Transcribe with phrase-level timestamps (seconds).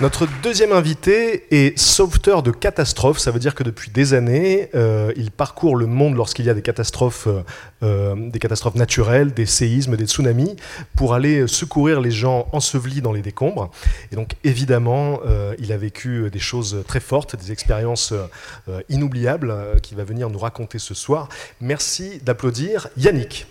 [0.00, 3.18] Notre deuxième invité est sauveteur de catastrophes.
[3.18, 6.54] Ça veut dire que depuis des années, euh, il parcourt le monde lorsqu'il y a
[6.54, 7.42] des catastrophes, euh,
[7.82, 10.56] euh, des catastrophes naturelles, des séismes, des tsunamis,
[10.96, 13.70] pour aller secourir les gens ensevelis dans les décombres.
[14.10, 15.20] Et donc, évidemment,
[15.58, 18.14] il a vécu des choses très fortes, des expériences
[18.88, 21.28] inoubliables qu'il va venir nous raconter ce soir.
[21.60, 23.46] Merci d'applaudir Yannick.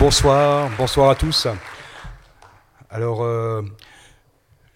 [0.00, 1.48] Bonsoir, bonsoir à tous.
[2.88, 3.62] Alors, euh,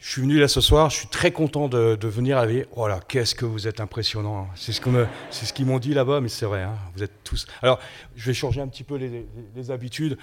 [0.01, 2.67] je suis venu là ce soir, je suis très content de, de venir avec.
[2.75, 4.49] Oh là, qu'est-ce que vous êtes impressionnants.
[4.57, 7.47] C'est ce qu'ils m'ont dit là-bas, mais c'est vrai, hein, vous êtes tous.
[7.63, 7.79] Alors,
[8.17, 10.19] je vais changer un petit peu les, habitudes.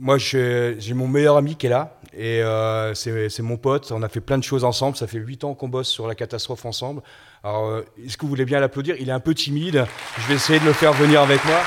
[0.00, 3.92] Moi, j'ai j'ai mon meilleur ami qui est là, et euh, c'est c'est mon pote.
[3.92, 4.96] On a fait plein de choses ensemble.
[4.96, 7.02] Ça fait huit ans qu'on bosse sur la catastrophe ensemble.
[7.44, 8.96] Alors, euh, est-ce que vous voulez bien l'applaudir?
[8.98, 9.86] Il est un peu timide.
[10.18, 11.60] Je vais essayer de le faire venir avec moi.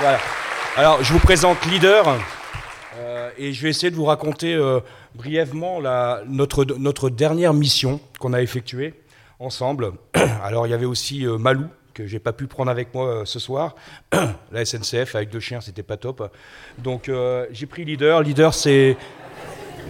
[0.00, 0.20] Voilà.
[0.76, 2.06] Alors, je vous présente Leader.
[2.98, 4.78] euh, et je vais essayer de vous raconter euh,
[5.16, 5.80] brièvement
[6.26, 8.94] notre, dernière mission qu'on a effectuée
[9.40, 9.92] ensemble.
[10.44, 13.40] Alors, il y avait aussi euh, Malou, que j'ai pas pu prendre avec moi ce
[13.40, 13.74] soir.
[14.52, 16.32] la SNCF avec deux chiens, c'était pas top.
[16.78, 17.10] Donc,
[17.50, 18.22] j'ai pris Leader.
[18.22, 18.96] Leader, c'est.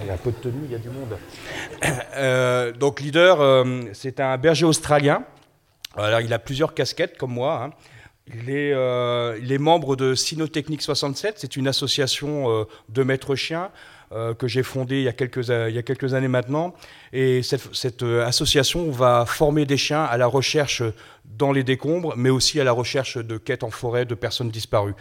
[0.00, 1.18] Il y a un peu de tenue, il y a du monde.
[2.78, 5.22] Donc, Leader, c'est un berger australien.
[5.98, 7.64] Alors, il a plusieurs casquettes, comme moi.
[7.64, 7.70] hein.
[8.34, 13.34] Il est, euh, il est membre de Cynotechnique 67, c'est une association euh, de maîtres
[13.34, 13.70] chiens
[14.12, 16.74] euh, que j'ai fondée il y, a quelques, a- il y a quelques années maintenant.
[17.12, 20.82] Et cette, euh, association va former des chiens à la recherche
[21.24, 24.94] dans les décombres, mais aussi à la recherche de quêtes en forêt de personnes disparues.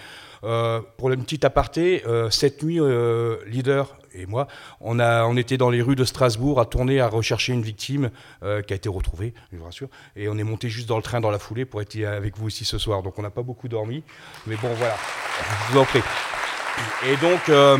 [0.43, 4.47] Euh, pour une petite aparté, euh, cette nuit, euh, leader et moi,
[4.81, 8.09] on, on était dans les rues de Strasbourg à tourner, à rechercher une victime
[8.43, 9.89] euh, qui a été retrouvée, je vous rassure.
[10.15, 12.47] Et on est monté juste dans le train dans la foulée pour être avec vous
[12.49, 13.03] ici ce soir.
[13.03, 14.03] Donc on n'a pas beaucoup dormi.
[14.47, 14.95] Mais bon, voilà,
[15.67, 16.01] je vous en prie.
[17.07, 17.77] Et donc, euh,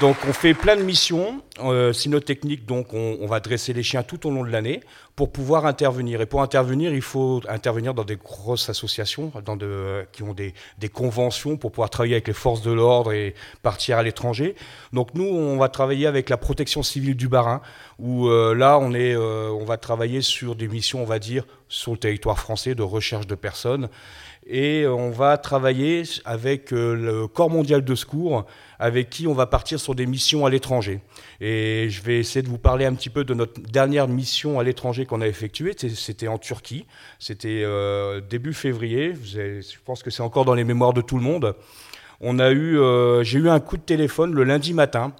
[0.00, 1.42] donc on fait plein de missions.
[1.62, 4.80] Euh, Cynotechnique, donc on, va dresser les chiens tout au long de l'année
[5.14, 6.22] pour pouvoir intervenir.
[6.22, 10.54] Et pour intervenir, il faut intervenir dans des grosses associations dans de, qui ont des,
[10.78, 14.54] des conventions pour pouvoir travailler avec les forces de l'ordre et partir à l'étranger.
[14.94, 17.60] Donc nous, on va travailler avec la protection civile du Barin,
[17.98, 21.44] où euh, là, on, est, euh, on va travailler sur des missions, on va dire,
[21.68, 23.90] sur le territoire français de recherche de personnes.
[24.46, 28.46] Et on va travailler avec euh, le Corps mondial de secours,
[28.78, 31.00] avec qui on va partir sur des missions à l'étranger.
[31.40, 34.64] Et je vais essayer de vous parler un petit peu de notre dernière mission à
[34.64, 35.74] l'étranger qu'on a effectuée.
[35.76, 36.86] C'était en Turquie.
[37.18, 39.14] C'était euh, début février.
[39.22, 41.54] Je pense que c'est encore dans les mémoires de tout le monde.
[42.20, 45.12] On a eu, euh, j'ai eu un coup de téléphone le lundi matin.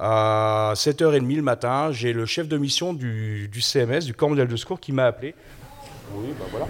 [0.00, 4.56] À 7h30 le matin, j'ai le chef de mission du CMS, du Corps mondial de
[4.56, 5.34] secours, qui m'a appelé.
[6.14, 6.66] Oui, bah voilà.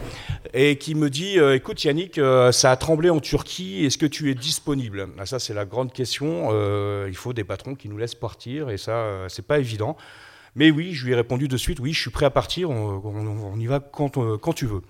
[0.55, 4.07] Et qui me dit euh, Écoute, Yannick, euh, ça a tremblé en Turquie, est-ce que
[4.07, 5.09] tu es disponible?
[5.19, 6.49] Ah, Ça, c'est la grande question.
[6.51, 9.97] Euh, il faut des patrons qui nous laissent partir, et ça, c'est pas évident.
[10.55, 13.59] Mais oui, je lui ai répondu de suite Oui, je suis prêt à partir, on,
[13.59, 14.83] y va quand tu veux.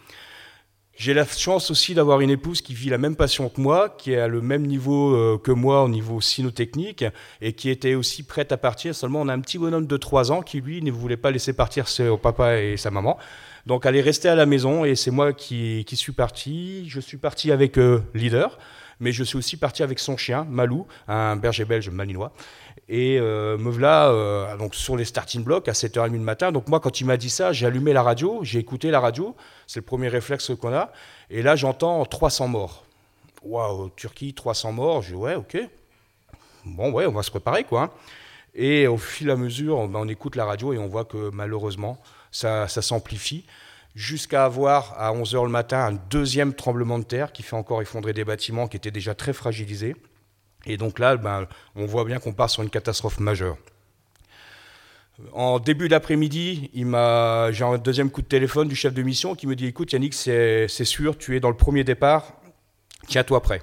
[1.03, 4.13] J'ai la chance aussi d'avoir une épouse qui vit la même passion que moi, qui
[4.13, 7.05] est à le même niveau euh, que moi au niveau cynotechnique
[7.41, 8.95] et qui était aussi prête à partir.
[8.95, 11.55] Seulement, on a un petit bonhomme de 3 ans qui, lui, ne voulait pas laisser
[11.55, 13.19] partir son papa et sa maman.
[13.67, 16.85] Donc, elle est restée à la maison et c'est moi qui, suis parti.
[16.89, 18.57] Je suis parti avec euh, Leader,
[19.03, 22.33] mais je suis aussi parti avec son chien, Malou, un berger belge malinois.
[22.89, 26.53] Et euh, me voilà euh, donc sur les starting blocks à 7h30 du matin.
[26.53, 29.35] Donc moi, quand il m'a dit ça, j'ai allumé la radio, j'ai écouté la radio.
[29.67, 30.93] C'est le premier réflexe qu'on a.
[31.31, 32.85] Et là, j'entends 300 morts.
[33.43, 35.03] Waouh, Turquie, 300 morts.
[35.03, 35.59] Je dis ouais, ok.
[36.65, 37.83] Bon, ouais, on va se préparer, quoi.
[37.83, 37.91] hein.
[38.55, 41.99] Et au fil à mesure, on écoute la radio et on voit que malheureusement,
[42.31, 43.45] ça s'amplifie
[43.95, 48.13] jusqu'à avoir à 11h le matin un deuxième tremblement de terre qui fait encore effondrer
[48.13, 49.97] des bâtiments qui étaient déjà très fragilisés.
[50.65, 53.57] Et donc là, ben, on voit bien qu'on part sur une catastrophe majeure.
[55.33, 59.55] En début d'après-midi, j'ai un deuxième coup de téléphone du chef de mission qui me
[59.55, 62.33] dit Écoute, Yannick, c'est, sûr, tu es dans le premier départ,
[63.09, 63.63] tiens-toi prêt.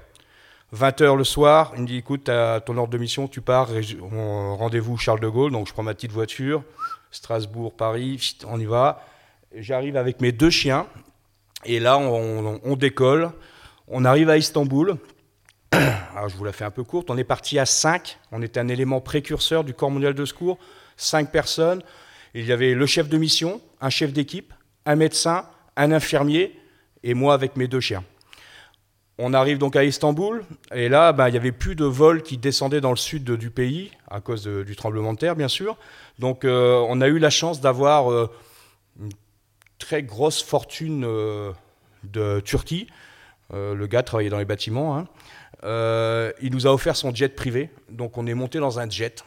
[0.74, 3.68] 20h le soir, il me dit Écoute, ton ordre de mission, tu pars,
[4.10, 5.52] rendez-vous Charles de Gaulle.
[5.52, 6.62] Donc je prends ma petite voiture,
[7.10, 9.04] Strasbourg, Paris, on y va.
[9.54, 10.86] J'arrive avec mes deux chiens,
[11.64, 13.30] et là, on, décolle.
[13.88, 14.96] On arrive à Istanbul.
[15.72, 17.10] Je vous la fais un peu courte.
[17.10, 18.18] On est parti à 5.
[18.32, 20.58] On était un élément précurseur du Corps mondial de secours
[20.96, 21.82] cinq personnes.
[22.34, 24.52] Il y avait le chef de mission, un chef d'équipe,
[24.86, 26.56] un médecin, un infirmier
[27.02, 28.04] et moi avec mes deux chiens.
[29.18, 32.38] On arrive donc à Istanbul et là, ben, il n'y avait plus de vols qui
[32.38, 35.76] descendaient dans le sud du pays à cause du tremblement de terre, bien sûr.
[36.18, 38.30] Donc euh, on a eu la chance d'avoir euh,
[39.80, 41.50] très grosse fortune euh,
[42.04, 42.86] de Turquie.
[43.52, 44.96] le gars travaillait dans les bâtiments.
[44.96, 45.08] Hein.
[46.40, 47.70] il nous a offert son jet privé.
[47.88, 49.24] Donc on est monté dans un jet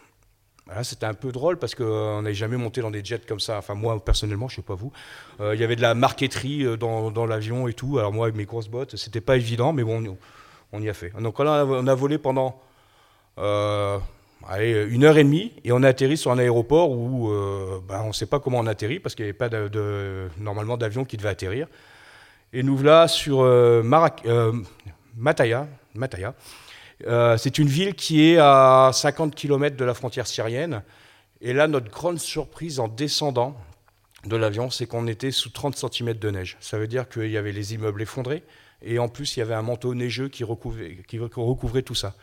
[0.83, 3.57] c'était un peu drôle parce qu'on n'avait jamais monté dans des jets comme ça.
[3.57, 4.91] Enfin, moi, personnellement, je ne sais pas vous.
[5.39, 7.99] Euh, il y avait de la marqueterie euh, dans, l'avion et tout.
[7.99, 10.17] Alors, moi, avec mes grosses bottes, c'était pas évident, mais bon,
[10.71, 11.11] on, y a fait.
[11.19, 12.61] Donc, là, on a volé pendant
[13.37, 13.99] euh,
[14.51, 17.29] une heure et demie et on a atterri sur un aéroport où
[17.87, 19.49] ben, on ne sait pas comment on atterrit parce qu'il n'y avait pas
[20.37, 21.67] normalement d'avion qui devait atterrir.
[22.51, 23.43] Et nous voilà sur
[25.15, 25.67] Mataya.
[25.95, 26.33] Mataya
[27.07, 30.83] euh, c'est une ville qui est à 50 km de la frontière syrienne.
[31.41, 33.57] Et là, notre grande surprise en descendant
[34.25, 36.57] de l'avion, c'est qu'on était sous 30 cm de neige.
[36.61, 38.43] Ça veut dire qu'il y avait les immeubles effondrés
[38.81, 42.15] et en plus, il y avait un manteau neigeux qui recouvrait tout ça.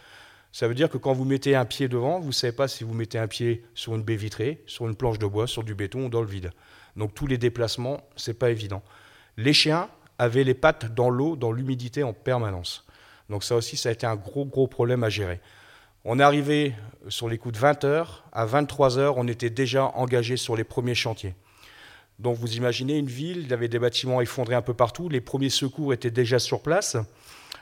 [0.52, 2.82] Ça veut dire que quand vous mettez un pied devant, vous ne savez pas si
[2.82, 5.74] vous mettez un pied sur une baie vitrée, sur une planche de bois, sur du
[5.74, 6.50] béton ou dans le vide.
[6.96, 8.82] Donc tous les déplacements, c'est pas évident.
[9.36, 9.88] Les chiens
[10.18, 12.84] avaient les pattes dans l'eau, dans l'humidité en permanence.
[13.28, 15.40] Donc ça aussi, ça a été un gros, gros problème à gérer.
[16.04, 16.74] On est arrivé
[17.08, 18.24] sur les coups de 20 heures.
[18.32, 21.34] À 23 heures, on était déjà engagé sur les premiers chantiers.
[22.18, 25.22] Donc vous imaginez une ville, il y avait des bâtiments effondrés un peu partout, les
[25.22, 26.96] premiers secours étaient déjà sur place.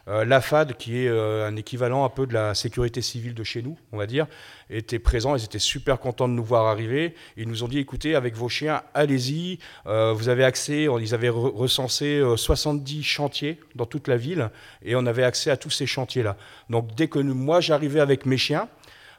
[0.09, 3.45] Euh, la FAD, qui est euh, un équivalent un peu de la sécurité civile de
[3.45, 4.27] chez nous, on va dire,
[4.71, 5.37] était présent.
[5.37, 7.15] Ils étaient super contents de nous voir arriver.
[7.37, 9.59] Ils nous ont dit écoutez, avec vos chiens, allez-y.
[9.87, 10.87] Euh, vous avez accès.
[11.01, 14.51] Ils avaient recensé 70 chantiers dans toute la ville
[14.83, 16.37] et on avait accès à tous ces chantiers-là.
[16.71, 18.69] Donc dès que moi j'arrivais avec mes chiens,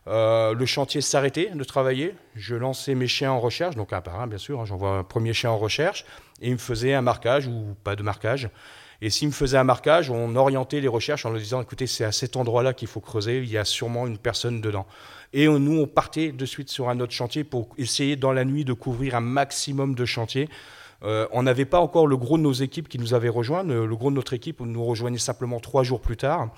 [0.07, 2.15] le chantier s'arrêtait de travailler.
[2.36, 4.59] Je lançais mes chiens en recherche, donc un par un, bien sûr.
[4.59, 6.06] Hein, j'envoie un premier chien en recherche
[6.41, 8.50] et il me faisait un marquage ou pas de marquage.
[9.01, 12.04] Et s'il me faisait un marquage, on orientait les recherches en leur disant écoutez, c'est
[12.04, 14.86] à cet endroit-là qu'il faut creuser, il y a sûrement une personne dedans.
[15.31, 18.66] Et nous, on partait de suite sur un autre chantier pour essayer dans la nuit
[18.66, 20.50] de couvrir un maximum de chantiers.
[21.04, 23.63] Euh, on n'avait pas encore le gros de nos équipes qui nous avaient rejoints.
[23.63, 26.50] Le, gros de notre équipe nous rejoignait simplement trois jours plus tard.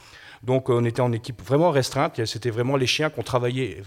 [0.41, 2.25] Donc on était en équipe vraiment restreinte.
[2.25, 3.83] C'était vraiment les chiens qu'on travaillait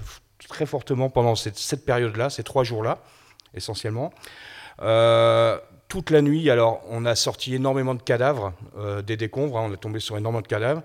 [0.48, 2.98] très fortement pendant cette, cette période-là, ces trois jours-là,
[3.54, 4.12] essentiellement.
[4.82, 5.58] Euh,
[5.94, 6.50] toute la nuit.
[6.50, 10.18] Alors, on a sorti énormément de cadavres, euh, des décombres, hein, on est tombé sur
[10.18, 10.82] énormément de cadavres.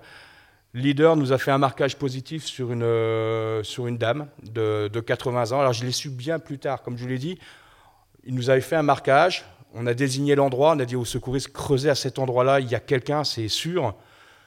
[0.72, 5.50] Leader nous a fait un marquage positif sur une, euh, sur une dame de, 80
[5.50, 5.58] ans.
[5.58, 7.40] Alors, je l'ai su bien plus tard, comme je vous l'ai dit.
[8.22, 11.52] Il nous avait fait un marquage, on a désigné l'endroit, on a dit aux secouristes
[11.52, 13.96] creusez à cet endroit-là, il y a quelqu'un, c'est sûr.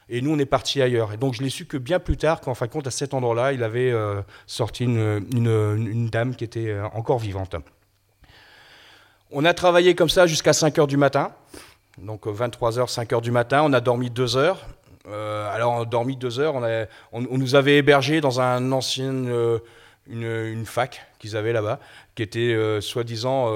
[0.08, 1.12] Et nous, on est parti ailleurs.
[1.12, 3.14] Et donc, je l'ai su que bien plus tard, qu'en fin de compte, à cet
[3.14, 7.54] endroit-là, il avait euh, sorti une, une, dame qui était encore vivante.
[9.36, 11.32] On a travaillé comme ça jusqu'à 5 h du matin.
[11.98, 13.64] Donc 23h, euh, 5 h du matin.
[13.66, 14.64] On a dormi 2 heures.
[15.08, 16.54] Euh, alors, on a dormi 2 heures.
[17.12, 19.58] On, nous avait hébergés dans un ancien, euh,
[20.08, 21.80] une, fac qu'ils avaient là-bas,
[22.14, 23.48] qui était soi-disant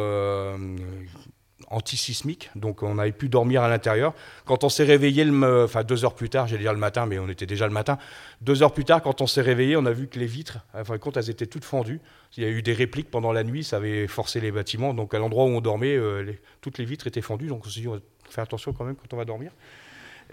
[1.69, 4.13] antisismique, donc on avait pu dormir à l'intérieur.
[4.45, 7.27] Quand on s'est réveillé, enfin deux heures plus tard, j'allais dire le matin, mais on
[7.27, 7.97] était déjà le matin,
[8.41, 10.97] deux heures plus tard, quand on s'est réveillé, on a vu que les vitres, enfin
[10.97, 11.99] compte, elles étaient toutes fendues.
[12.37, 15.13] Il y a eu des répliques pendant la nuit, ça avait forcé les bâtiments, donc
[15.13, 16.31] à l'endroit où on dormait, euh,
[16.61, 18.95] toutes les vitres étaient fendues, donc on s'est dit, on va faire attention quand même
[18.95, 19.51] quand on va dormir.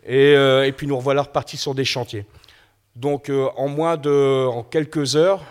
[0.05, 2.27] Et, euh, puis nous revoilà repartis sur des chantiers.
[2.95, 5.43] Donc euh, en moins de, en quelques heures,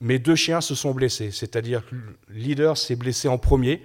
[0.00, 3.82] mes deux chiens se sont blessés, c'est-à-dire que le leader s'est blessé en premier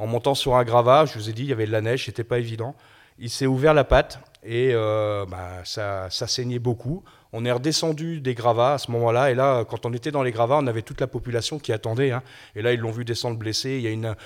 [0.00, 2.06] en montant sur un gravat, je vous ai dit, il y avait de la neige,
[2.06, 2.74] c'était pas évident.
[3.18, 7.04] Il s'est ouvert la patte et euh, bah, ça, saignait beaucoup.
[7.34, 10.32] On est redescendu des gravats à ce moment-là, et là, quand on était dans les
[10.32, 12.12] gravats, on avait toute la population qui attendait.
[12.12, 12.22] Hein.
[12.56, 13.72] Et là, ils l'ont vu descendre blessé.
[13.72, 14.16] Il y a une,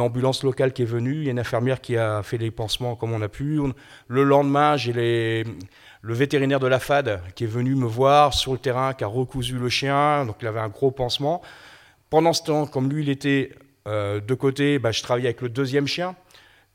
[0.00, 2.96] ambulance locale qui est venue, il y a une infirmière qui a fait les pansements
[2.96, 3.60] comme on a pu.
[4.08, 5.44] Le lendemain, j'ai
[6.00, 9.08] le vétérinaire de la FAD qui est venu me voir sur le terrain, qui a
[9.08, 11.42] recousu le chien, donc il avait un gros pansement.
[12.08, 13.52] Pendant ce temps, comme lui, il était
[13.88, 16.14] euh, de côté, bah, je travaille avec le deuxième chien.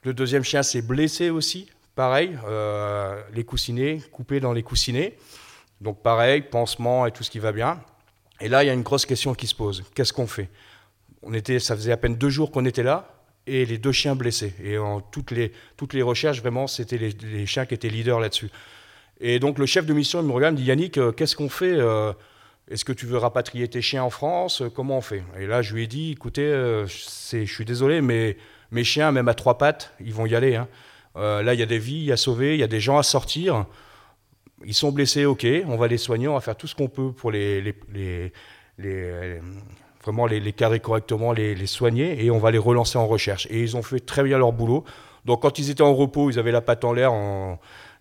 [0.03, 1.69] Le deuxième chien s'est blessé aussi.
[1.95, 5.15] Pareil, euh, les coussinets, coupés dans les coussinets.
[5.79, 7.79] Donc pareil, pansement et tout ce qui va bien.
[8.41, 9.83] Et là, il y a une grosse question qui se pose.
[9.93, 10.49] Qu'est-ce qu'on fait?
[11.21, 13.13] On était, ça faisait à peine deux jours qu'on était là,
[13.45, 14.53] et les deux chiens blessés.
[14.63, 18.49] Et en toutes les, toutes les recherches, vraiment, c'était les, chiens qui étaient leaders là-dessus.
[19.21, 21.35] Et donc le chef de mission il me regarde, il me dit Yannick, euh, qu'est-ce
[21.35, 21.77] qu'on fait
[22.69, 24.63] Est-ce que tu veux rapatrier tes chiens en France?
[24.73, 25.23] Comment on fait?
[25.37, 28.37] Et là, je lui ai dit, écoutez, je suis désolé, mais
[28.71, 30.55] mes chiens, même à trois pattes, ils vont y aller.
[30.55, 30.67] Hein.
[31.15, 33.65] là, il y a des vies à sauver, il y a des gens à sortir.
[34.65, 37.11] Ils sont blessés, ok, on va les soigner, on va faire tout ce qu'on peut
[37.11, 38.31] pour les, les,
[40.03, 43.47] vraiment les, cadrer correctement, les, soigner, et on va les relancer en recherche.
[43.49, 44.83] Et ils ont fait très bien leur boulot.
[45.25, 47.13] Donc quand ils étaient en repos, ils avaient la patte en l'air,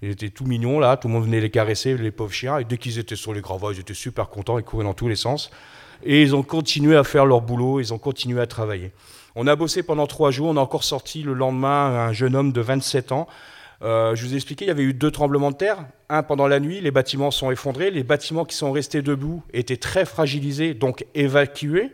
[0.02, 2.64] ils étaient tout mignons là, tout le monde venait les caresser, les pauvres chiens, et
[2.64, 5.16] dès qu'ils étaient sur les gravats, ils étaient super contents, ils couraient dans tous les
[5.16, 5.50] sens.
[6.04, 8.92] Et ils ont continué à faire leur boulot, ils ont continué à travailler.
[9.37, 12.52] On a bossé pendant trois jours, on a encore sorti le lendemain un jeune homme
[12.52, 13.28] de 27 ans
[13.82, 15.85] euh, je vous ai expliqué, il y avait eu deux tremblements de terre.
[16.09, 17.90] Un pendant la nuit, les bâtiments sont effondrés.
[17.90, 21.92] Les bâtiments qui sont restés debout étaient très fragilisés, donc évacués.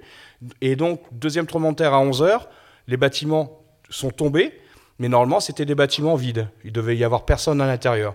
[0.61, 2.49] Et donc, deuxième tremblement de terre à 11 heures,
[2.88, 4.53] les bâtiments sont tombés,
[4.99, 6.49] mais normalement, c'était des bâtiments vides.
[6.64, 8.14] Il devait y avoir personne à l'intérieur.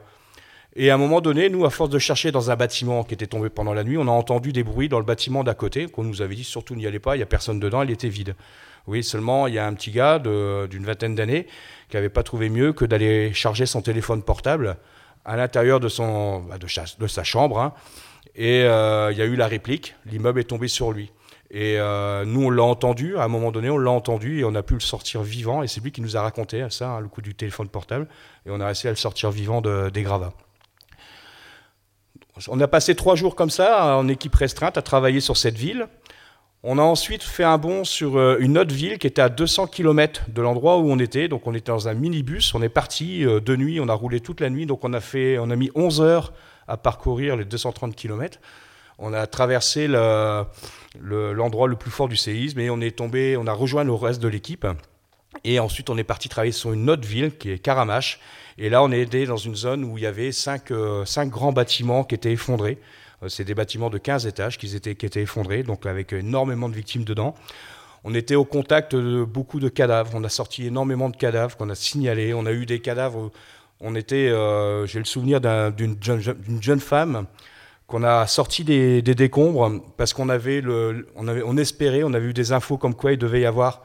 [0.76, 3.28] Et à un moment donné, nous, à force de chercher dans un bâtiment qui était
[3.28, 6.04] tombé pendant la nuit, on a entendu des bruits dans le bâtiment d'à côté, qu'on
[6.04, 8.36] nous avait dit surtout n'y allez pas, il n'y a personne dedans, il était vide.
[8.88, 11.48] Oui, seulement il y a un petit gars d'une vingtaine d'années
[11.90, 14.78] qui n'avait pas trouvé mieux que d'aller charger son téléphone portable
[15.26, 17.60] à l'intérieur de, bah, sa chambre.
[17.60, 17.74] Hein.
[18.36, 21.12] Et euh, il y a eu la réplique, l'immeuble est tombé sur lui.
[21.56, 24.56] Et euh, nous, on l'a entendu, à un moment donné, on l'a entendu et on
[24.56, 25.62] a pu le sortir vivant.
[25.62, 28.08] Et c'est lui qui nous a raconté ça, hein, le coup du téléphone portable.
[28.48, 30.34] Et on a réussi à le sortir vivant des gravats.
[32.48, 35.88] On a passé trois jours comme ça, en équipe restreinte, à travailler sur cette ville.
[36.64, 39.68] On a ensuite fait un bond sur euh, une autre ville qui était à 200
[39.68, 41.28] km de l'endroit où on était.
[41.28, 44.22] Donc on était dans un minibus, on est parti euh, de nuit, on a roulé
[44.22, 46.34] toute la nuit, donc on a, fait, on a mis 11 heures
[46.68, 48.40] à parcourir les 230 km.
[49.00, 53.54] On a traversé l'endroit le, plus fort du séisme et on est tombé, on a
[53.54, 54.68] rejoint le reste de l'équipe.
[55.44, 58.20] Et ensuite on est parti travailler sur une autre ville qui est Karamash.
[58.58, 62.04] Et là on était dans une zone où il y avait cinq, euh, grands bâtiments
[62.04, 62.78] qui étaient effondrés.
[63.24, 66.70] Euh, c'est des bâtiments de 15 étages qui étaient, qui étaient effondrés, donc avec énormément
[66.70, 67.36] de victimes dedans.
[68.04, 70.12] On était au contact de beaucoup de cadavres.
[70.14, 72.34] On a sorti énormément de cadavres qu'on a signalés.
[72.34, 73.32] On a eu des cadavres.
[73.80, 75.40] On était, euh, j'ai le souvenir
[75.72, 77.26] d'une jeune, femme
[77.88, 80.64] qu'on a sorti des, décombres parce qu'on avait,
[81.16, 83.84] on espérait, on avait eu des infos comme quoi il devait y avoir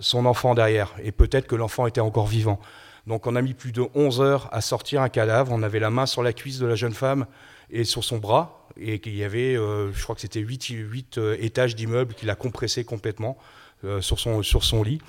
[0.00, 2.60] son enfant derrière et peut-être que l'enfant était encore vivant.
[3.06, 5.52] Donc on a mis plus de 11 heures à sortir un cadavre.
[5.52, 7.26] On avait la main sur la cuisse de la jeune femme
[7.70, 11.18] et sur son bras et qu'il y avait, euh, je crois que c'était 8, 8
[11.18, 13.38] euh, étages d'immeubles qu'il a compressé complètement
[13.84, 15.00] euh, sur son lit.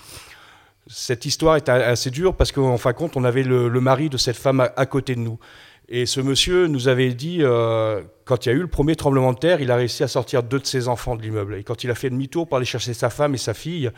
[0.90, 4.18] Cette histoire est assez dure parce qu'en fin de compte, on avait le, mari de
[4.18, 5.38] cette femme à, côté de nous.
[5.90, 7.42] Et ce monsieur nous avait dit,
[8.26, 10.44] quand il y a eu le premier tremblement de terre, il a réussi à sortir
[10.44, 11.56] deux de ses enfants de l'immeuble.
[11.56, 13.90] Et quand il a fait demi-tour pour aller chercher sa femme et sa fille,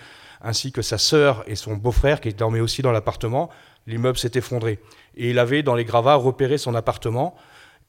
[0.41, 3.49] ainsi que sa sœur et son beau-frère qui dormait aussi dans l'appartement,
[3.87, 4.79] l'immeuble s'est effondré.
[5.17, 7.35] Et il avait, dans les gravats, repéré son appartement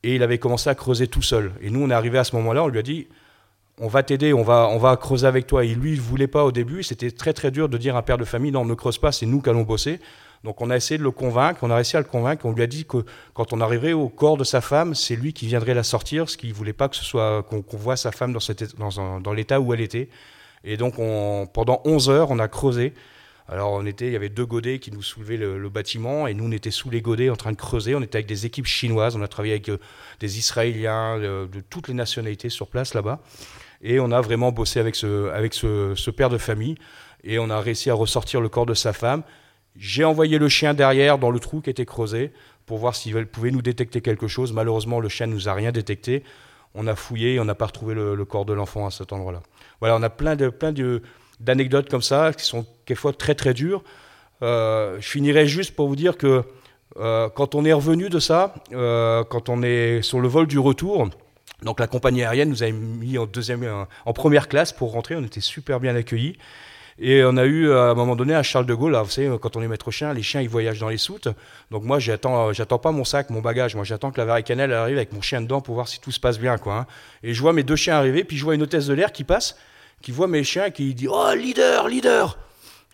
[0.03, 1.53] et il avait commencé à creuser tout seul.
[1.61, 3.07] Et nous, on est arrivé à ce moment-là, on lui a dit
[3.83, 5.65] on va t'aider, on va, on va creuser avec toi.
[5.65, 6.83] Et lui, il ne voulait pas au début.
[6.83, 9.11] C'était très très dur de dire à un père de famille non, ne creuse pas,
[9.11, 10.01] c'est nous qui allons bosser.
[10.45, 12.47] Donc on a essayé de le convaincre, on a réussi à le convaincre.
[12.47, 13.05] On lui a dit que
[13.35, 16.37] quand on arriverait au corps de sa femme, c'est lui qui viendrait la sortir, ce
[16.37, 19.83] qu'il ne voulait pas que ce soit qu'on voit sa femme dans, l'état où elle
[19.83, 20.09] était.
[20.65, 22.95] Et donc on, pendant 11 heures, on a creusé.
[23.49, 26.45] Alors on était, il y avait deux godets qui nous soulevaient le, bâtiment et nous
[26.45, 27.95] on était sous les godets en train de creuser.
[27.95, 29.79] On était avec des équipes chinoises, on a travaillé avec euh,
[30.21, 33.21] des Israéliens de, toutes les nationalités sur place là-bas
[33.83, 36.77] et on a vraiment bossé avec ce, père de famille
[37.25, 39.23] et on a réussi à ressortir le corps de sa femme.
[39.77, 42.33] J'ai envoyé le chien derrière dans le trou qui était creusé
[42.67, 44.53] pour voir s'il pouvait nous détecter quelque chose.
[44.53, 46.25] Malheureusement le chien ne nous a rien détecté.
[46.75, 49.43] On a fouillé et on n'a pas retrouvé le, corps de l'enfant à cet endroit-là.
[49.81, 51.03] Voilà, on a plein de, plein de
[51.41, 53.83] d'anecdotes comme ça, qui sont quelquefois très très dures.
[54.43, 56.45] Euh, je finirai juste pour vous dire que
[56.99, 60.59] euh, quand on est revenu de ça, euh, quand on est sur le vol du
[60.59, 61.09] retour,
[61.63, 65.81] donc la compagnie aérienne nous a mis en première classe pour rentrer, on était super
[65.81, 66.37] bien accueillis.
[67.03, 69.57] Et on a eu à un moment donné à Charles de Gaulle, vous savez, quand
[69.57, 71.29] on est maître chien, les chiens ils voyagent dans les soutes.
[71.71, 74.99] Donc moi j'attends, j'attends pas mon sac, mon bagage, moi j'attends que la Canel arrive
[74.99, 76.77] avec mon chien dedans pour voir si tout se passe bien, quoi.
[76.77, 76.87] Hein.
[77.23, 79.25] Et je vois mes deux chiens arriver, puis je vois une hôtesse de l'air qui
[79.25, 79.57] passe
[80.03, 82.39] qui voit mes chiens, qui dit Oh, leader, leader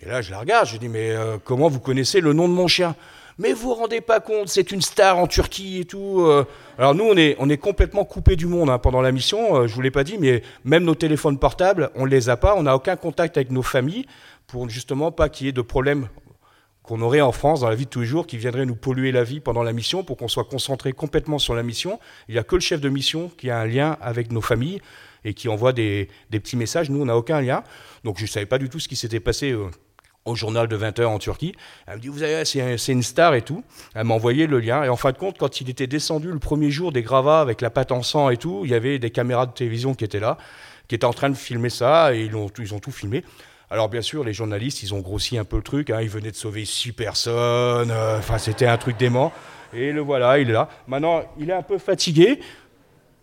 [0.02, 2.54] Et là, je la regarde, je dis Mais euh, comment vous connaissez le nom de
[2.54, 2.94] mon chien?
[3.38, 6.20] Mais vous vous rendez pas compte, c'est une star en Turquie et tout.
[6.20, 6.44] Euh.
[6.78, 7.16] Alors nous, on
[7.50, 9.56] est, complètement coupé du monde hein, pendant la mission.
[9.56, 12.54] Euh, je vous l'ai pas dit, mais même nos téléphones portables, on les a pas.
[12.56, 14.06] On n'a aucun contact avec nos familles
[14.46, 16.08] pour justement pas qu'il y ait de problèmes
[16.82, 19.12] qu'on aurait en France dans la vie de tous les jours qui viendraient nous polluer
[19.12, 21.98] la vie pendant la mission pour qu'on soit concentré complètement sur la mission.
[22.28, 24.80] Il n'y a que le chef de mission qui a un lien avec nos familles
[25.24, 26.88] et qui envoie des, petits messages.
[26.88, 27.64] Nous, on n'a aucun lien.
[28.04, 29.54] Donc je ne savais pas du tout ce qui s'était passé.
[30.26, 31.54] Au journal de 20h en Turquie.
[31.87, 33.64] Elle me dit, vous avez, c'est une star et tout.
[33.95, 34.83] Elle m'a envoyé le lien.
[34.83, 37.61] Et en fin de compte, quand il était descendu le premier jour des gravats avec
[37.61, 40.21] la pâte en sang et tout, il y avait des caméras de télévision qui étaient
[40.21, 40.37] là,
[40.88, 43.25] qui étaient en train de filmer ça, et ils ont, ils ont tout filmé.
[43.71, 45.90] Alors bien sûr, les journalistes, ils ont grossi un peu le truc.
[45.90, 46.00] Hein.
[46.02, 47.90] ils venaient de sauver six personnes.
[47.90, 49.33] Euh, enfin, c'était un truc dément.
[49.73, 50.68] Et le voilà, il est là.
[50.87, 52.40] Maintenant, il est un peu fatigué.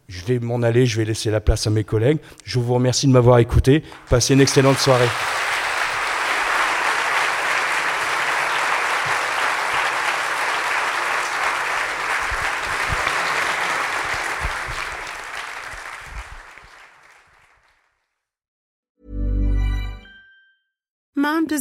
[0.10, 2.20] Je vais m'en aller, je vais laisser la place à mes collègues.
[2.44, 3.84] Je vous remercie de m'avoir écouté.
[4.10, 5.08] Passez une excellente soirée.